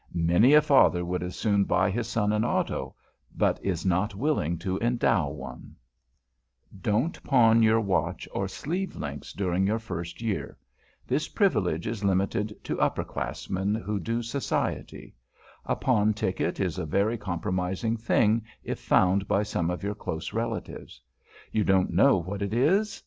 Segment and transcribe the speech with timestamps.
[0.15, 2.95] Many a father would as soon buy his son an auto,
[3.37, 5.75] but is not willing to endow one.
[6.73, 10.19] [Sidenote: ABOUT PAWNING YOUR WATCH] Don't pawn your watch or sleeve links during your first
[10.19, 10.57] year.
[11.05, 15.13] This privilege is limited to upper classmen who do Society.
[15.65, 20.33] A pawn ticket is a very compromising thing if found by some of your close
[20.33, 20.99] relatives.
[21.51, 22.99] You don't know what it is?